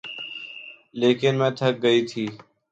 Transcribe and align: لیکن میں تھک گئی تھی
لیکن 0.95 1.33
میں 1.39 1.51
تھک 1.57 1.73
گئی 1.83 2.01
تھی 2.07 2.25